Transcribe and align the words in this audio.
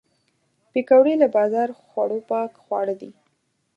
پکورې 0.71 1.13
له 1.21 1.27
بازار 1.35 1.69
خوړو 1.87 2.19
پاک 2.29 2.51
خواړه 2.63 2.93
دي 3.01 3.11